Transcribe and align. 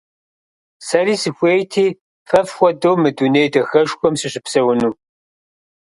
Сэри 0.87 1.15
сыхуейти 1.21 1.87
фэ 2.27 2.39
фхуэдэу 2.49 2.95
мы 3.03 3.09
дуней 3.17 3.47
дахэшхуэм 3.53 4.13
сыщыпсэуну. 4.19 4.89